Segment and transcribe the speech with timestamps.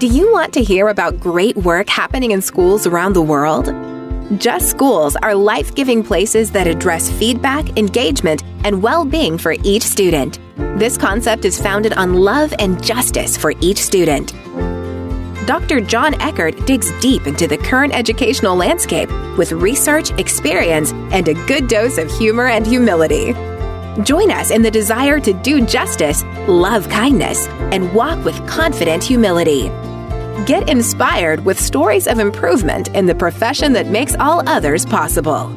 [0.00, 3.66] Do you want to hear about great work happening in schools around the world?
[4.40, 9.82] Just Schools are life giving places that address feedback, engagement, and well being for each
[9.82, 10.38] student.
[10.78, 14.32] This concept is founded on love and justice for each student.
[15.46, 15.82] Dr.
[15.82, 21.68] Jon Eckert digs deep into the current educational landscape with research, experience, and a good
[21.68, 23.34] dose of humor and humility.
[24.02, 29.70] Join us in the desire to do justice, love kindness, and walk with confident humility.
[30.46, 35.48] Get inspired with stories of improvement in the profession that makes all others possible.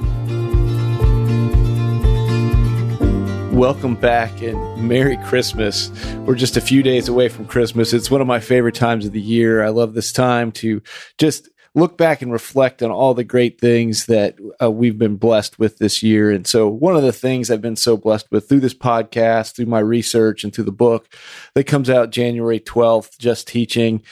[3.53, 5.89] Welcome back and Merry Christmas.
[6.25, 7.93] We're just a few days away from Christmas.
[7.93, 9.63] It's one of my favorite times of the year.
[9.63, 10.81] I love this time to
[11.17, 15.57] just look back and reflect on all the great things that uh, we've been blessed
[15.57, 16.29] with this year.
[16.29, 19.65] And so, one of the things I've been so blessed with through this podcast, through
[19.65, 21.07] my research, and through the book
[21.55, 24.03] that comes out January 12th, Just Teaching,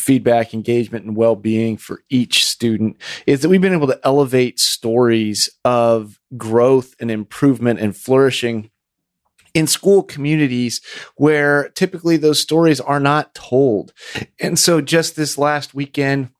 [0.00, 4.58] feedback, engagement, and well being for each student is that we've been able to elevate
[4.58, 8.70] stories of growth and improvement and flourishing
[9.54, 10.80] in school communities
[11.16, 13.92] where typically those stories are not told.
[14.38, 16.30] And so just this last weekend,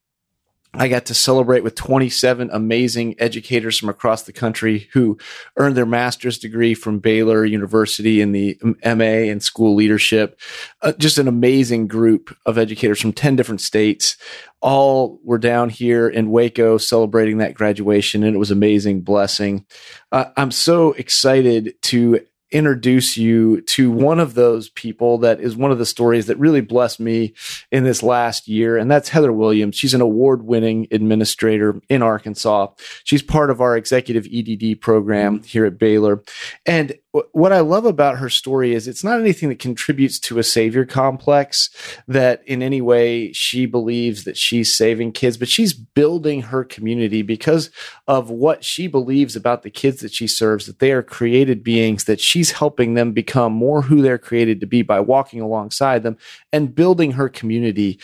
[0.72, 5.18] I got to celebrate with 27 amazing educators from across the country who
[5.56, 10.38] earned their master's degree from Baylor University in the MA in school leadership.
[10.80, 14.16] Uh, just an amazing group of educators from 10 different states.
[14.60, 19.66] All were down here in Waco celebrating that graduation, and it was amazing blessing.
[20.12, 22.20] Uh, I'm so excited to
[22.52, 26.60] introduce you to one of those people that is one of the stories that really
[26.60, 27.34] blessed me
[27.70, 28.76] in this last year.
[28.76, 29.76] And that's Heather Williams.
[29.76, 32.68] She's an award winning administrator in Arkansas.
[33.04, 36.22] She's part of our executive EDD program here at Baylor.
[36.66, 36.94] And
[37.32, 40.84] what I love about her story is it's not anything that contributes to a savior
[40.84, 41.68] complex
[42.06, 47.22] that in any way she believes that she's saving kids, but she's building her community
[47.22, 47.70] because
[48.06, 52.04] of what she believes about the kids that she serves, that they are created beings,
[52.04, 56.16] that she's helping them become more who they're created to be by walking alongside them
[56.52, 57.98] and building her community.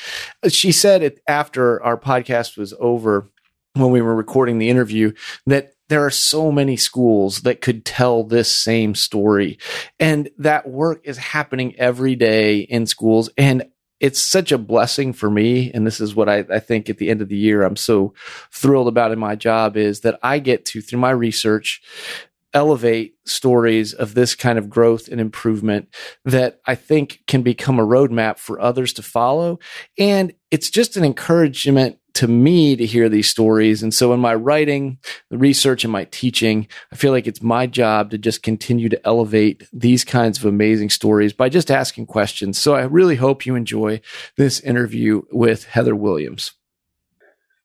[0.48, 3.30] She said it after our podcast was over
[3.74, 5.12] when we were recording the interview
[5.46, 9.58] that there are so many schools that could tell this same story.
[10.00, 13.30] And that work is happening every day in schools.
[13.38, 13.64] And
[13.98, 15.70] it's such a blessing for me.
[15.72, 18.12] And this is what I, I, think at the end of the year, I'm so
[18.52, 21.80] thrilled about in my job is that I get to, through my research,
[22.52, 25.88] elevate stories of this kind of growth and improvement
[26.24, 29.58] that I think can become a roadmap for others to follow.
[29.98, 33.82] And it's just an encouragement to me to hear these stories.
[33.82, 34.98] And so in my writing,
[35.30, 39.06] the research and my teaching, I feel like it's my job to just continue to
[39.06, 42.58] elevate these kinds of amazing stories by just asking questions.
[42.58, 44.00] So I really hope you enjoy
[44.36, 46.52] this interview with Heather Williams.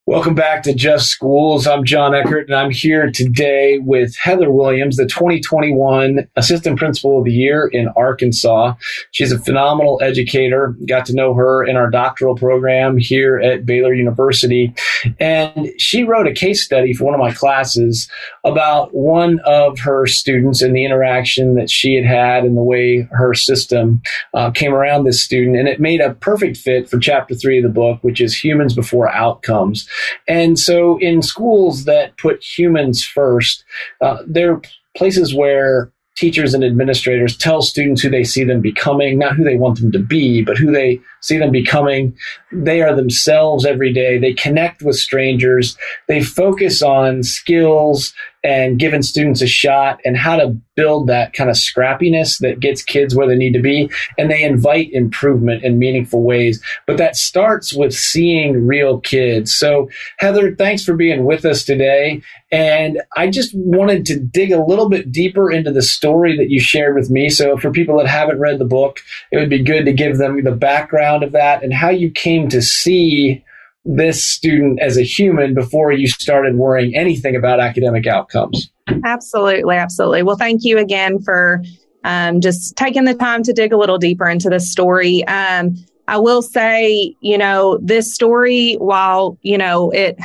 [0.07, 1.67] Welcome back to Just Schools.
[1.67, 7.25] I'm Jon Eckert, and I'm here today with Heather Williams, the 2021 Assistant Principal of
[7.25, 8.73] the Year in Arkansas.
[9.11, 10.75] She's a phenomenal educator.
[10.88, 14.73] Got to know her in our doctoral program here at Baylor University.
[15.19, 18.09] And she wrote a case study for one of my classes
[18.44, 23.07] about one of her students and the interaction that she had had and the way
[23.11, 24.01] her system
[24.34, 25.57] uh, came around this student.
[25.57, 28.73] And it made a perfect fit for chapter three of the book, which is humans
[28.73, 29.88] before outcomes.
[30.28, 33.63] And so in schools that put humans first,
[34.02, 34.62] uh, there are
[34.96, 39.57] places where teachers and administrators tell students who they see them becoming, not who they
[39.57, 42.16] want them to be, but who they see them becoming.
[42.52, 44.18] They are themselves every day.
[44.18, 45.78] They connect with strangers.
[46.08, 51.50] They focus on skills and giving students a shot and how to build that kind
[51.50, 53.90] of scrappiness that gets kids where they need to be.
[54.18, 56.62] And they invite improvement in meaningful ways.
[56.88, 59.53] But that starts with seeing real kids.
[59.53, 62.22] So, Heather, thanks for being with us today.
[62.52, 66.59] And I just wanted to dig a little bit deeper into the story that you
[66.59, 67.30] shared with me.
[67.30, 69.02] So, for people that haven't read the book,
[69.32, 72.49] it would be good to give them the background of that and how you came
[72.49, 73.43] to see
[73.84, 78.69] this student as a human before you started worrying anything about academic outcomes.
[79.03, 80.23] Absolutely, absolutely.
[80.23, 81.63] Well, thank you again for
[82.03, 85.25] um, just taking the time to dig a little deeper into this story.
[85.25, 85.75] Um,
[86.08, 90.19] I will say, you know, this story, while you know it,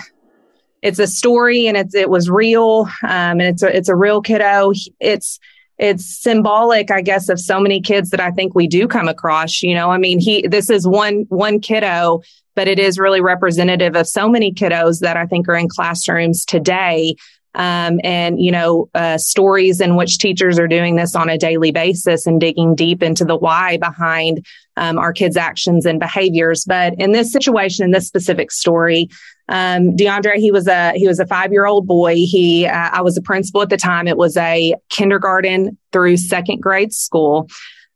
[0.83, 4.21] it's a story and it's it was real, um, and it's a it's a real
[4.21, 4.73] kiddo.
[5.01, 5.39] It's
[5.79, 9.63] it's symbolic, I guess, of so many kids that I think we do come across.
[9.63, 12.23] You know, I mean, he this is one one kiddo
[12.57, 16.45] but it is really representative of so many kiddos that I think are in classrooms
[16.45, 17.15] today
[17.57, 21.73] um, and you know uh, stories in which teachers are doing this on a daily
[21.73, 24.47] basis and digging deep into the why behind
[24.77, 26.65] um, our kids' actions and behaviors.
[26.67, 29.09] But in this situation, in this specific story,
[29.49, 32.15] um, DeAndre, he was a he was a five year old boy.
[32.15, 34.09] He uh, I was a principal at the time.
[34.09, 37.49] It was a kindergarten through second grade school.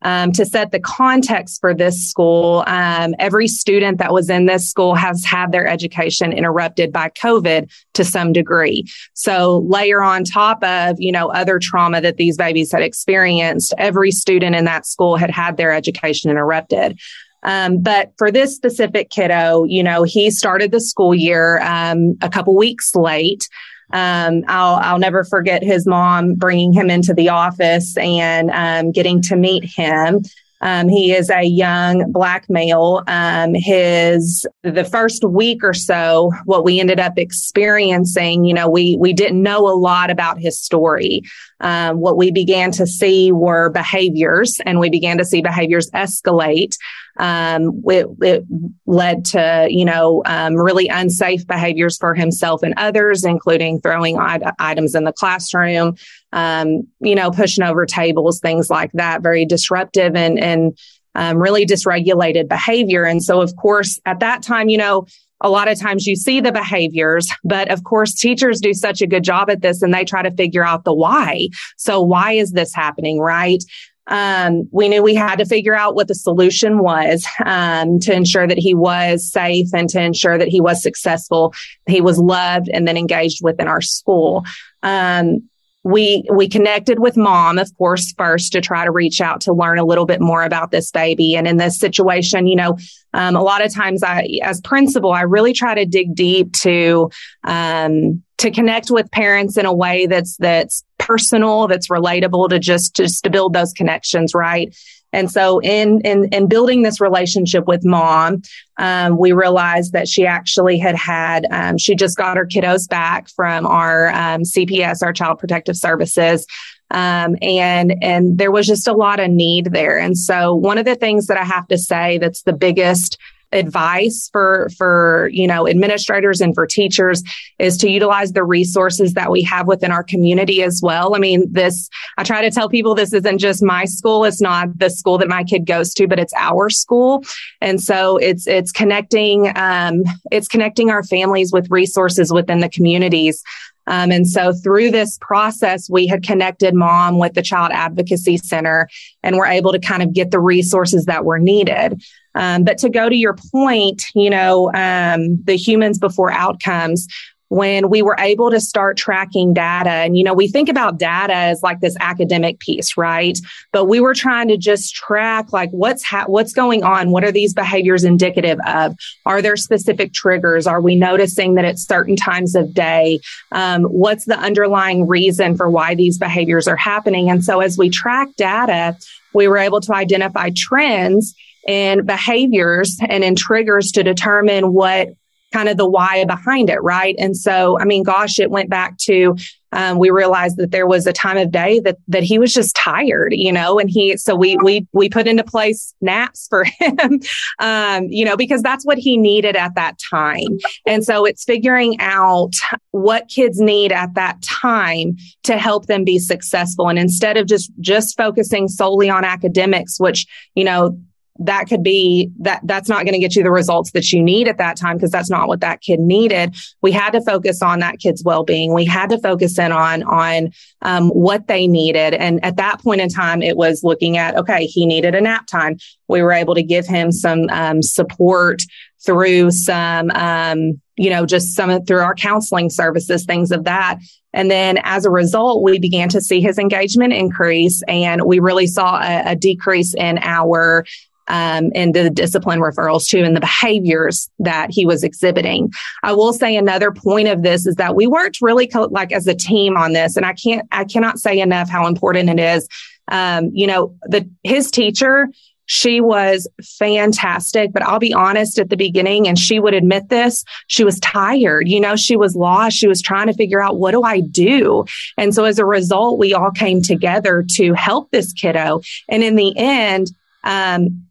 [0.03, 4.67] Um, to set the context for this school, um, every student that was in this
[4.67, 8.87] school has had their education interrupted by COVID to some degree.
[9.13, 14.11] So layer on top of, you know, other trauma that these babies had experienced, every
[14.11, 16.99] student in that school had had their education interrupted.
[17.43, 22.29] Um, but for this specific kiddo, you know, he started the school year um, a
[22.29, 23.49] couple weeks late.
[23.93, 29.21] Um, I'll I'll never forget his mom bringing him into the office and um, getting
[29.23, 30.23] to meet him.
[30.61, 33.03] Um, he is a young black male.
[33.07, 38.97] Um, his the first week or so, what we ended up experiencing, you know, we
[38.99, 41.23] we didn't know a lot about his story.
[41.61, 46.75] Um, what we began to see were behaviors, and we began to see behaviors escalate
[47.21, 48.45] um, it, it,
[48.87, 54.19] led to, you know, um, really unsafe behaviors for himself and others, including throwing
[54.59, 55.95] items in the classroom,
[56.33, 59.23] um, you know, pushing over tables, things like that.
[59.23, 60.79] Very disruptive and and
[61.15, 63.05] um, really dysregulated behavior.
[63.05, 65.07] And so, of course, at that time, you know,
[65.41, 69.07] a lot of times you see the behaviors, but of course, teachers do such a
[69.07, 71.49] good job at this and they try to figure out the why.
[71.77, 73.19] So why is this happening?
[73.19, 73.63] Right.
[74.07, 78.47] Um, we knew we had to figure out what the solution was um, to ensure
[78.47, 81.55] that he was safe and to ensure that he was successful,
[81.87, 84.45] he was loved, and then engaged within our school.
[84.83, 85.49] Um,
[85.83, 89.79] we we connected with mom of course first to try to reach out to learn
[89.79, 91.35] a little bit more about this baby.
[91.35, 92.77] And in this situation you know
[93.15, 97.11] um, a lot of times i as principal i really try to dig deep to
[97.45, 102.95] um, to connect with parents in a way that's that's personal that's relatable to just
[102.95, 104.75] just to build those connections right
[105.13, 108.43] and so in, in, in building this relationship with mom,
[108.79, 113.29] um, we realized that she actually had had, um, she just got her kiddos back
[113.29, 116.47] from our um, CPS, our Child Protective Services.
[116.93, 119.97] Um, and and there was just a lot of need there.
[119.97, 123.17] And so one of the things that I have to say that's the biggest
[123.53, 127.23] advice for for you know administrators and for teachers
[127.59, 131.15] is to utilize the resources that we have within our community as well.
[131.15, 134.25] I mean this i try to tell people this isn't just my school.
[134.25, 137.25] It's not the school that my kid goes to but it's our school.
[137.61, 143.43] And so it's it's connecting um, it's connecting our families with resources within the communities.
[143.87, 148.89] Um, and so through this process, we had connected mom with the Child Advocacy Center
[149.23, 152.01] and we're able to kind of get the resources that were needed.
[152.35, 157.09] Um, but to go to your point, you know, um, the humans before outcomes,
[157.51, 161.35] when we were able to start tracking data and you know we think about data
[161.35, 163.39] as like this academic piece right?
[163.73, 167.11] But we were trying to just track like what's ha- what's going on?
[167.11, 168.97] What are these behaviors indicative of?
[169.27, 170.69] Are there specific triggers?
[170.69, 173.19] Are we noticing that at certain times of day
[173.51, 177.31] um, what's the underlying reason for why these behaviors are happening?
[177.31, 178.97] And so as we track data
[179.33, 181.35] we were able to identify trends
[181.67, 185.09] in behaviors and in triggers to determine what
[185.53, 187.15] kind of the why behind it, right?
[187.19, 189.37] And so, I mean, gosh, it went back to
[189.73, 192.75] um, we realized that there was a time of day that that he was just
[192.75, 197.21] tired, you know, and he so we we we put into place naps for him,
[197.61, 200.59] um, you know, because that's what he needed at that time.
[200.87, 202.53] And so it's figuring out
[202.91, 207.71] what kids need at that time to help them be successful, and instead of just
[207.81, 210.27] just focusing solely on academics, which
[210.57, 210.99] you know
[211.41, 214.47] that could be that that's not going to get you the results that you need
[214.47, 216.55] at that time because that's not what that kid needed.
[216.83, 218.75] We had to focus on that kid's well-being.
[218.75, 222.15] We had to focus in on on um, what they needed.
[222.15, 225.47] And at that point in time it was looking at okay he needed a nap
[225.47, 225.79] time.
[226.09, 228.63] We were able to give him some um, support
[229.05, 233.99] through some um, you know just some through our counseling services things of that.
[234.33, 238.69] And then as a result, we began to see his engagement increase and we really
[238.69, 240.85] saw a, a decrease in our
[241.31, 245.73] um, and the discipline referrals to and the behaviors that he was exhibiting.
[246.03, 249.29] I will say another point of this is that we worked really co- like as
[249.29, 250.17] a team on this.
[250.17, 252.69] And I can't, I cannot say enough how important it is.
[253.13, 255.29] Um, you know, the, his teacher,
[255.67, 256.49] she was
[256.81, 260.45] fantastic, but I'll be honest at the beginning, and she would admit this.
[260.67, 261.69] She was tired.
[261.69, 262.77] You know, she was lost.
[262.77, 264.85] She was trying to figure out what do I do?
[265.17, 268.81] And so as a result, we all came together to help this kiddo.
[269.09, 270.11] And in the end,
[270.43, 271.07] um,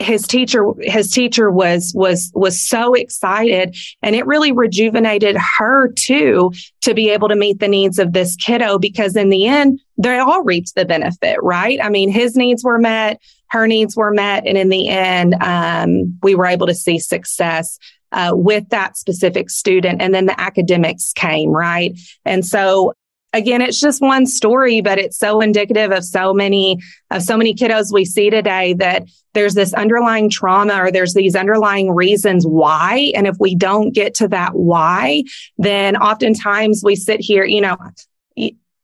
[0.00, 6.50] his teacher his teacher was was was so excited and it really rejuvenated her too
[6.80, 10.18] to be able to meet the needs of this kiddo because in the end they
[10.18, 11.78] all reaped the benefit right?
[11.82, 16.18] I mean his needs were met her needs were met and in the end um,
[16.22, 17.78] we were able to see success
[18.12, 21.92] uh, with that specific student and then the academics came right?
[22.24, 22.94] And so
[23.32, 26.78] again, it's just one story, but it's so indicative of so many,
[27.10, 31.36] of so many kiddos we see today that there's this underlying trauma or there's these
[31.36, 33.12] underlying reasons why.
[33.14, 35.22] And if we don't get to that why,
[35.58, 37.76] then oftentimes we sit here, you know,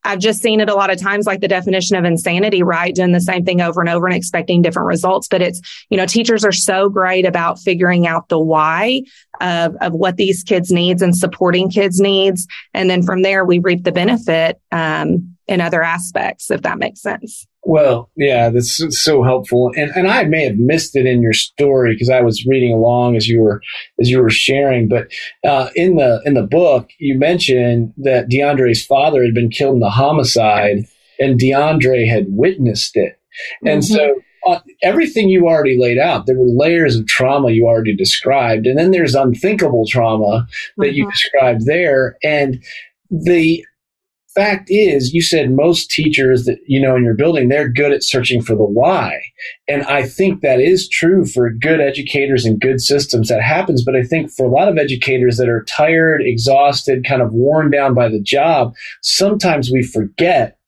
[0.07, 2.95] I've just seen it a lot of times, like the definition of insanity, right?
[2.95, 5.29] Doing the same thing over and over and expecting different results.
[5.29, 5.61] But it's,
[5.91, 9.03] you know, teachers are so great about figuring out the why
[9.41, 12.47] of, of what these kids needs and supporting kids needs.
[12.73, 17.01] And then from there, we reap the benefit, um, in other aspects, if that makes
[17.01, 17.47] sense.
[17.69, 21.95] Well, yeah, that's so helpful, and and I may have missed it in your story
[21.95, 23.61] because I was reading along as you were
[24.01, 24.89] as you were sharing.
[24.89, 25.09] But
[25.45, 29.81] uh, in the in the book, you mentioned that DeAndre's father had been killed in
[29.81, 30.85] the homicide,
[31.19, 33.19] and DeAndre had witnessed it,
[33.65, 33.95] and mm-hmm.
[33.95, 34.15] so.
[34.49, 38.79] Uh, everything you already laid out, there were layers of trauma you already described, and
[38.79, 40.47] then there's unthinkable trauma
[40.77, 40.95] that mm-hmm.
[40.95, 42.63] you described there, and
[43.11, 43.65] the
[44.37, 48.05] fact is, you said most teachers that you know in your building, they're good at
[48.05, 49.21] searching for the why.
[49.67, 53.29] And I think that is true for good educators and good systems.
[53.29, 53.85] That happens.
[53.85, 57.71] But I think for a lot of educators that are tired, exhausted, kind of worn
[57.71, 60.59] down by the job, sometimes we forget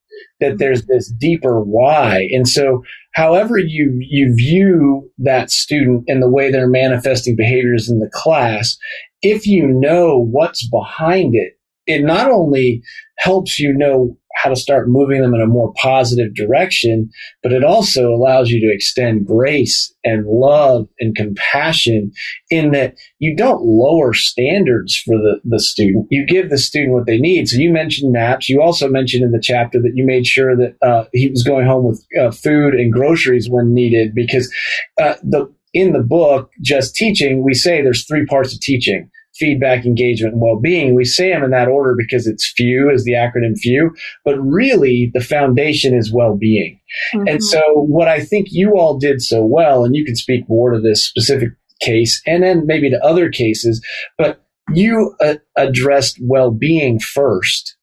[0.41, 2.29] that there's this deeper why.
[2.33, 2.83] And so
[3.13, 8.77] however you you view that student and the way they're manifesting behaviors in the class,
[9.23, 11.58] if you know what's behind it,
[11.88, 12.83] it not only
[13.18, 17.11] helps you know how to start moving them in a more positive direction,
[17.42, 22.12] but it also allows you to extend grace and love and compassion
[22.50, 26.07] in that you don't lower standards for the, the student.
[26.11, 27.49] You give the student what they need.
[27.49, 28.49] So you mentioned naps.
[28.49, 31.66] You also mentioned in the chapter that you made sure that uh, he was going
[31.66, 34.52] home with uh, food and groceries when needed because
[35.00, 39.85] uh, the in the book, just teaching, we say there's three parts of teaching feedback,
[39.85, 40.95] engagement, and well-being.
[40.95, 45.11] We say them in that order because it's few is the acronym few, but really
[45.14, 46.80] the foundation is well-being.
[47.14, 47.28] Mm-hmm.
[47.28, 50.73] And so what I think you all did so well, and you can speak more
[50.73, 53.85] to this specific case and then maybe to other cases,
[54.16, 57.76] but you uh, addressed well-being first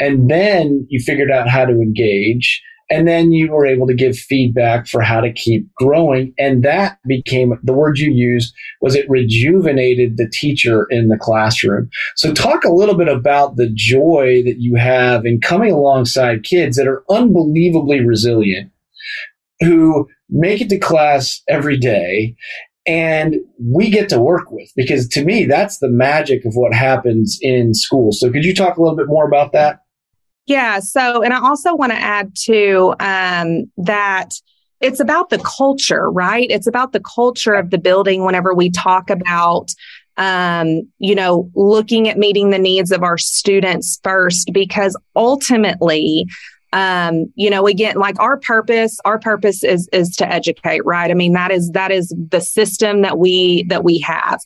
[0.00, 4.16] and then you figured out how to engage and then you were able to give
[4.16, 6.34] feedback for how to keep growing.
[6.38, 11.88] And that became the word you used was it rejuvenated the teacher in the classroom.
[12.16, 16.76] So talk a little bit about the joy that you have in coming alongside kids
[16.76, 18.70] that are unbelievably resilient,
[19.60, 22.34] who make it to class every day
[22.86, 27.38] and we get to work with because to me that's the magic of what happens
[27.40, 29.80] in school so could you talk a little bit more about that
[30.46, 30.80] yeah.
[30.80, 34.30] So, and I also want to add to um, that
[34.80, 36.50] it's about the culture, right?
[36.50, 39.70] It's about the culture of the building whenever we talk about
[40.16, 46.26] um, you know, looking at meeting the needs of our students first, because ultimately,
[46.72, 51.10] um, you know, again, like our purpose, our purpose is is to educate, right?
[51.10, 54.40] I mean, that is that is the system that we that we have.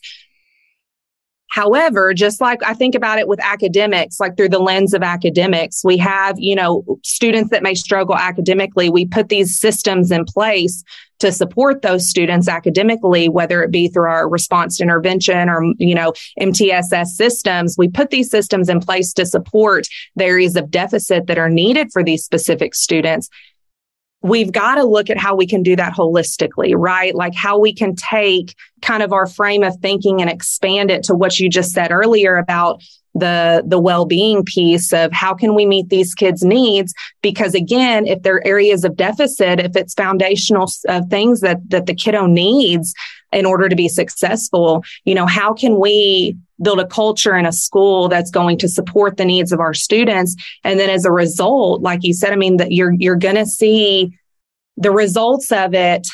[1.49, 5.83] However, just like I think about it with academics, like through the lens of academics,
[5.83, 8.89] we have, you know, students that may struggle academically.
[8.89, 10.83] We put these systems in place
[11.19, 15.95] to support those students academically, whether it be through our response to intervention or, you
[15.95, 17.75] know, MTSS systems.
[17.77, 21.91] We put these systems in place to support the areas of deficit that are needed
[21.91, 23.29] for these specific students
[24.21, 27.13] we've got to look at how we can do that holistically, right?
[27.13, 31.15] Like how we can take kind of our frame of thinking and expand it to
[31.15, 32.81] what you just said earlier about
[33.15, 38.21] the the well-being piece of how can we meet these kids needs because again if
[38.21, 42.93] there are areas of deficit if it's foundational uh, things that that the kiddo needs
[43.31, 44.83] in order to be successful.
[45.05, 49.17] You know how can we build a culture in a school that's going to support
[49.17, 50.35] the needs of our students?
[50.63, 53.45] And then as a result like you said i mean that you're you're going to
[53.45, 54.17] see
[54.77, 56.07] the results of it.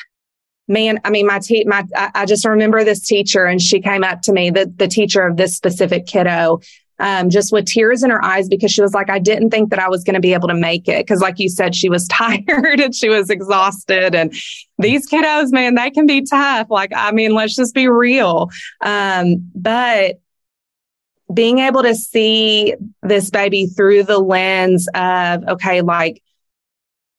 [0.67, 4.03] Man, I mean, my te- my, I, I just remember this teacher and she came
[4.03, 6.61] up to me, the, the teacher of this specific kiddo,
[6.99, 9.79] um, just with tears in her eyes because she was like, I didn't think that
[9.79, 11.07] I was going to be able to make it.
[11.07, 14.15] Cause like you said, she was tired and she was exhausted.
[14.15, 14.33] And
[14.77, 16.67] these kiddos, man, they can be tough.
[16.69, 18.49] Like, I mean, let's just be real.
[18.81, 20.19] Um, but
[21.33, 26.21] being able to see this baby through the lens of, okay, like,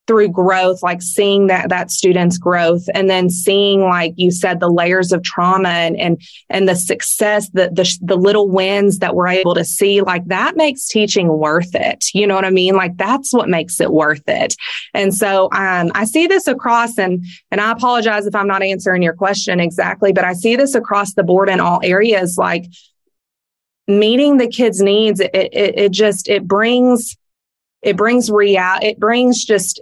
[0.07, 4.71] through growth, like seeing that that student's growth, and then seeing, like you said, the
[4.71, 6.21] layers of trauma and and
[6.51, 10.57] and the success, the the the little wins that we're able to see, like that
[10.57, 12.07] makes teaching worth it.
[12.13, 12.75] You know what I mean?
[12.75, 14.55] Like that's what makes it worth it.
[14.93, 19.03] And so um, I see this across, and and I apologize if I'm not answering
[19.03, 22.67] your question exactly, but I see this across the board in all areas, like
[23.89, 25.21] meeting the kids' needs.
[25.21, 27.17] It it, it just it brings
[27.83, 29.81] it brings real it brings just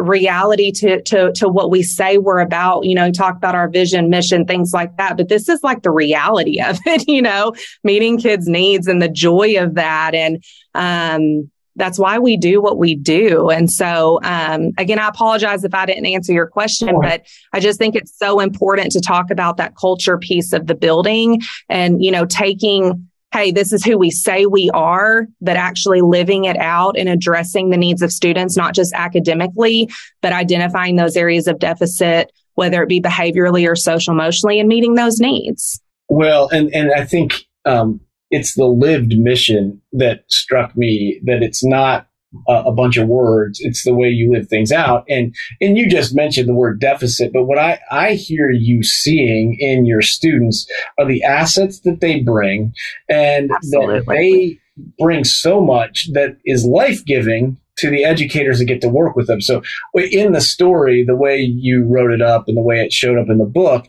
[0.00, 4.10] reality to to to what we say we're about you know talk about our vision
[4.10, 5.16] mission things like that.
[5.16, 7.52] But this is like the reality of it you know
[7.84, 10.14] meeting kids needs and the joy of that.
[10.14, 10.42] And
[10.74, 13.48] um that's why we do what we do.
[13.48, 17.78] And so, um, again, I apologize if I didn't answer your question, but I just
[17.78, 22.10] think it's so important to talk about that culture piece of the building and, you
[22.10, 26.98] know, taking hey, this is who we say we are, but actually living it out
[26.98, 29.88] and addressing the needs of students, not just academically,
[30.20, 34.94] but identifying those areas of deficit, whether it be behaviorally or social emotionally, and meeting
[34.94, 35.80] those needs.
[36.08, 41.64] Well, and, and I think um, it's the lived mission that struck me that it's
[41.64, 42.08] not
[42.48, 43.60] a, a bunch of words.
[43.60, 45.04] It's the way you live things out.
[45.08, 49.56] And and you just mentioned the word deficit, but what I, I hear you seeing
[49.58, 50.66] in your students
[50.98, 52.72] are the assets that they bring
[53.08, 53.98] and Absolutely.
[53.98, 54.58] that they
[54.98, 59.26] bring so much that is life giving to the educators that get to work with
[59.26, 59.40] them.
[59.40, 59.62] So
[59.94, 63.30] in the story, the way you wrote it up and the way it showed up
[63.30, 63.86] in the book,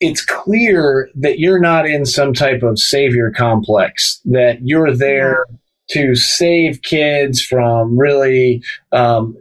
[0.00, 5.44] it's clear that you're not in some type of savior complex, that you're there
[5.90, 9.36] to save kids from really um,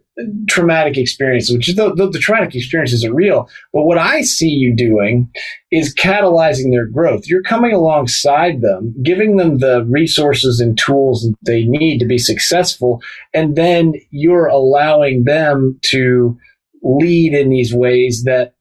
[0.48, 3.50] traumatic experiences, which the, the, the, traumatic experiences are real.
[3.74, 5.32] But what I see you doing
[5.72, 7.28] is catalyzing their growth.
[7.28, 13.02] You're coming alongside them, giving them the resources and tools they need to be successful.
[13.34, 16.38] And then you're allowing them to
[16.82, 18.54] lead in these ways that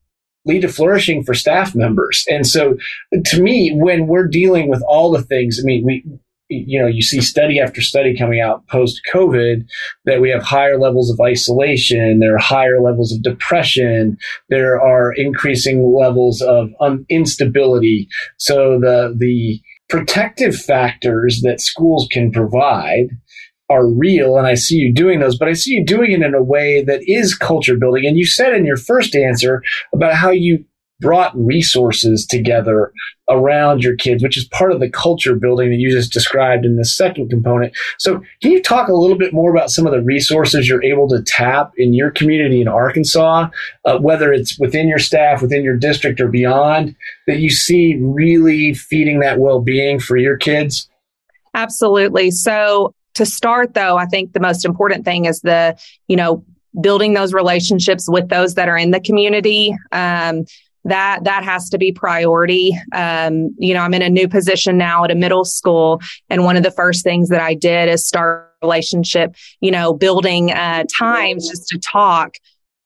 [0.44, 2.24] lead to flourishing for staff members.
[2.28, 2.76] And so
[3.26, 6.04] to me, when we're dealing with all the things, I mean, we,
[6.48, 9.66] you know, you see study after study coming out post COVID
[10.06, 14.16] that we have higher levels of isolation, there are higher levels of depression,
[14.48, 18.08] there are increasing levels of un- instability.
[18.38, 23.08] So the, the protective factors that schools can provide
[23.70, 26.34] are real and I see you doing those, but I see you doing it in
[26.34, 28.06] a way that is culture building.
[28.06, 30.64] And you said in your first answer about how you
[31.00, 32.92] brought resources together
[33.30, 36.76] around your kids, which is part of the culture building that you just described in
[36.76, 37.72] the second component.
[37.98, 41.08] So, can you talk a little bit more about some of the resources you're able
[41.08, 43.48] to tap in your community in Arkansas,
[43.84, 48.74] uh, whether it's within your staff, within your district, or beyond, that you see really
[48.74, 50.88] feeding that well being for your kids?
[51.54, 52.30] Absolutely.
[52.30, 56.44] So, to start though, I think the most important thing is the, you know,
[56.80, 59.76] building those relationships with those that are in the community.
[59.92, 60.44] Um,
[60.88, 62.72] that that has to be priority.
[62.92, 66.56] Um, you know, I'm in a new position now at a middle school, and one
[66.56, 69.34] of the first things that I did is start relationship.
[69.60, 72.34] You know, building uh, times just to talk.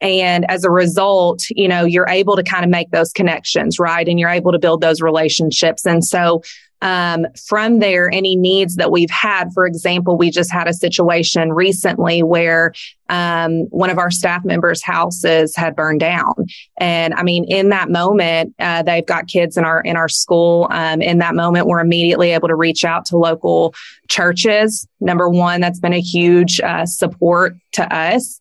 [0.00, 4.06] And as a result, you know, you're able to kind of make those connections, right?
[4.08, 5.86] And you're able to build those relationships.
[5.86, 6.42] And so
[6.82, 9.52] um, from there, any needs that we've had.
[9.54, 12.74] For example, we just had a situation recently where
[13.08, 16.34] um, one of our staff members' houses had burned down,
[16.78, 20.66] and I mean, in that moment, uh, they've got kids in our in our school.
[20.70, 23.74] Um, in that moment, we're immediately able to reach out to local
[24.08, 24.86] churches.
[25.00, 28.40] Number one, that's been a huge uh, support to us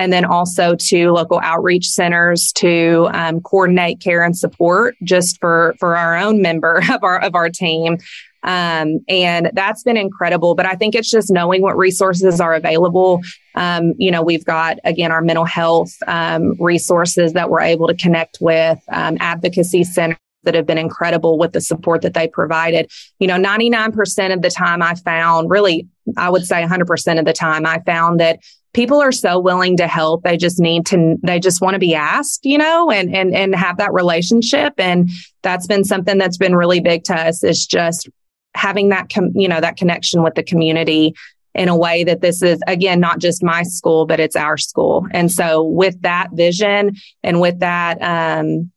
[0.00, 5.74] and then also to local outreach centers to um, coordinate care and support just for
[5.78, 7.98] for our own member of our of our team
[8.42, 13.20] um, and that's been incredible but i think it's just knowing what resources are available
[13.54, 17.94] um, you know we've got again our mental health um, resources that we're able to
[17.94, 22.90] connect with um, advocacy centers that have been incredible with the support that they provided.
[23.18, 25.86] You know, 99% of the time I found, really,
[26.16, 28.40] I would say 100% of the time, I found that
[28.72, 30.22] people are so willing to help.
[30.22, 33.54] They just need to, they just want to be asked, you know, and, and, and
[33.54, 34.74] have that relationship.
[34.78, 35.08] And
[35.42, 38.08] that's been something that's been really big to us is just
[38.54, 41.14] having that, com- you know, that connection with the community
[41.54, 45.04] in a way that this is again not just my school but it's our school
[45.10, 46.92] and so with that vision
[47.24, 48.70] and with that um,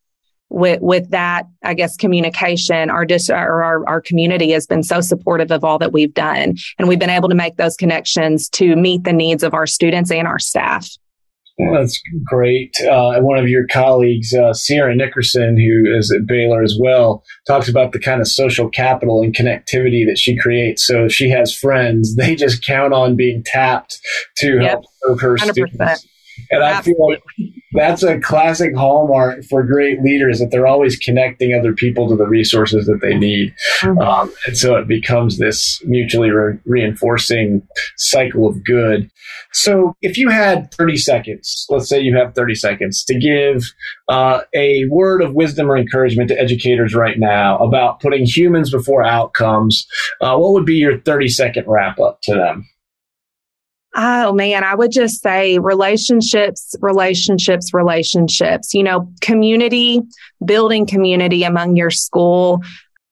[0.54, 5.02] with with that i guess communication our dis or our, our community has been so
[5.02, 8.76] supportive of all that we've done and we've been able to make those connections to
[8.76, 10.88] meet the needs of our students and our staff
[11.60, 12.76] well, that's great.
[12.82, 17.70] Uh, one of your colleagues, uh, Sierra Nickerson, who is at Baylor as well, talks
[17.70, 20.86] about the kind of social capital and connectivity that she creates.
[20.86, 24.00] So if she has friends, they just count on being tapped
[24.38, 24.72] to yep.
[24.72, 25.52] help serve her 100%.
[25.52, 26.08] students.
[26.52, 27.24] And I feel like
[27.74, 32.28] that's a classic hallmark for great leaders that they're always connecting other people to the
[32.28, 33.54] resources that they need.
[33.82, 34.00] Mm-hmm.
[34.00, 37.68] Um, and so it becomes this mutually re- reinforcing
[37.98, 39.10] cycle of good.
[39.52, 43.64] So if you had 30 seconds, let's say you have 30 seconds to give
[44.08, 49.04] uh, a word of wisdom or encouragement to educators right now about putting humans before
[49.04, 49.86] outcomes,
[50.22, 52.68] uh, what would be your 30 second wrap up to them?
[53.96, 58.74] Oh man, I would just say relationships, relationships, relationships.
[58.74, 60.02] You know, community,
[60.44, 62.62] building community among your school.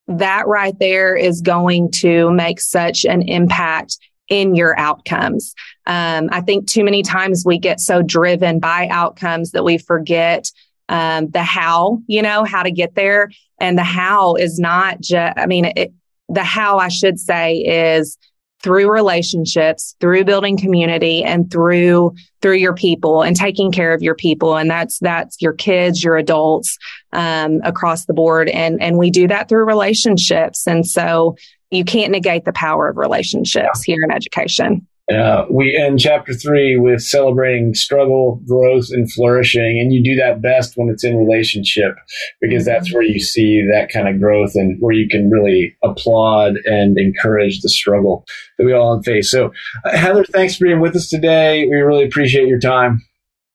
[0.07, 5.53] That right there is going to make such an impact in your outcomes.
[5.85, 10.49] Um, I think too many times we get so driven by outcomes that we forget
[10.89, 13.29] um, the how, you know, how to get there.
[13.59, 15.93] And the how is not just, I mean, it,
[16.29, 18.17] the how I should say is
[18.63, 24.15] through relationships, through building community and through, through your people and taking care of your
[24.15, 24.55] people.
[24.55, 26.77] And that's, that's your kids, your adults,
[27.13, 28.49] um, across the board.
[28.49, 30.67] And, and we do that through relationships.
[30.67, 31.35] And so
[31.71, 34.87] you can't negate the power of relationships here in education.
[35.11, 39.79] Uh, we end chapter three with celebrating struggle, growth, and flourishing.
[39.79, 41.95] And you do that best when it's in relationship
[42.39, 46.55] because that's where you see that kind of growth and where you can really applaud
[46.65, 48.25] and encourage the struggle
[48.57, 49.31] that we all face.
[49.31, 49.51] So,
[49.85, 51.65] uh, Heather, thanks for being with us today.
[51.65, 53.01] We really appreciate your time.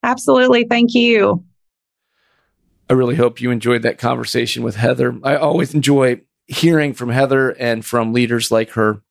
[0.02, 0.64] Absolutely.
[0.64, 1.44] Thank you.
[2.88, 5.18] I really hope you enjoyed that conversation with Heather.
[5.24, 9.02] I always enjoy hearing from Heather and from leaders like her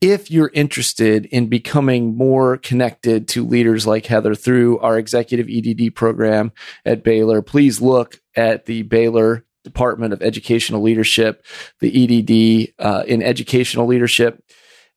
[0.00, 5.94] if you're interested in becoming more connected to leaders like Heather through our executive EDD
[5.94, 6.52] program
[6.84, 11.44] at Baylor, please look at the Baylor Department of Educational Leadership,
[11.80, 14.42] the EDD uh, in educational leadership,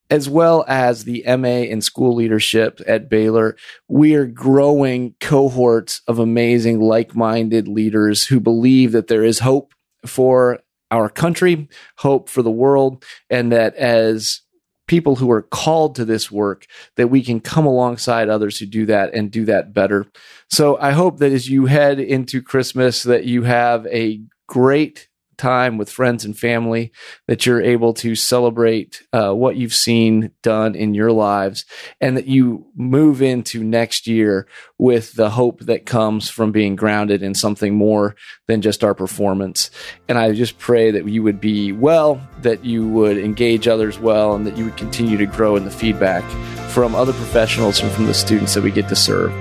[0.09, 3.55] as well as the MA in school leadership at Baylor.
[3.87, 9.73] We are growing cohorts of amazing, like minded leaders who believe that there is hope
[10.05, 10.59] for
[10.91, 14.41] our country, hope for the world, and that as
[14.89, 18.87] people who are called to this work that we can come alongside others who do
[18.87, 20.03] that and do that better.
[20.49, 25.07] So I hope that as you head into Christmas that you have a great
[25.39, 26.91] time with friends and family,
[27.27, 31.65] that you're able to celebrate uh, what you've seen done in your lives,
[31.99, 34.47] and that you move into next year
[34.77, 38.15] with the hope that comes from being grounded in something more
[38.47, 39.71] than just our performance.
[40.07, 44.35] And I just pray that you would be well, that you would engage others well,
[44.35, 46.23] and that you would continue to grow in the feedback
[46.69, 49.31] from other professionals and from the students that we get to serve.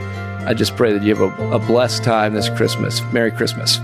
[0.47, 3.03] I just pray that you have a, a blessed time this Christmas.
[3.13, 3.79] Merry Christmas.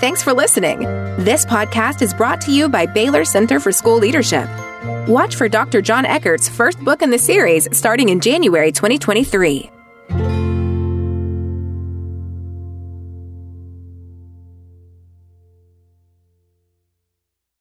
[0.00, 0.78] Thanks for listening.
[1.18, 4.48] This podcast is brought to you by Baylor Center for School Leadership.
[5.06, 5.82] Watch for Dr.
[5.82, 9.79] Jon Eckert's first book in the series starting in January 2023.